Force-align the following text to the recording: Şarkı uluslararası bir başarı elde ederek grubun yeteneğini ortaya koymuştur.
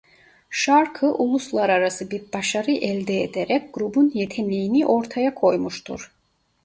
Şarkı 0.49 1.13
uluslararası 1.13 2.11
bir 2.11 2.33
başarı 2.33 2.71
elde 2.71 3.23
ederek 3.23 3.73
grubun 3.73 4.11
yeteneğini 4.13 4.85
ortaya 4.85 5.33
koymuştur. 5.35 6.11